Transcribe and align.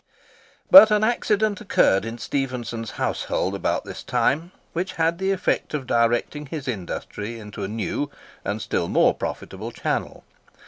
But 0.71 0.89
an 0.89 1.03
accident 1.03 1.61
occurred 1.61 2.05
in 2.05 2.17
Stephenson's 2.17 2.89
household 2.97 3.53
about 3.53 3.85
this 3.85 4.01
time, 4.01 4.51
which 4.73 4.93
had 4.93 5.19
the 5.19 5.29
effect 5.31 5.75
of 5.75 5.85
directing 5.85 6.47
his 6.47 6.67
industry 6.67 7.37
into 7.39 7.63
a 7.63 7.67
new 7.67 8.09
and 8.43 8.63
still 8.63 8.87
more 8.87 9.13
profitable 9.13 9.69
channel. 9.71 10.23